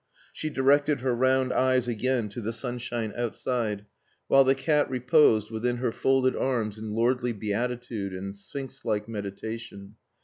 [0.33, 3.85] She directed her round eyes again to the sunshine outside,
[4.27, 9.97] while the cat reposed within her folded arms in lordly beatitude and sphinx like meditation.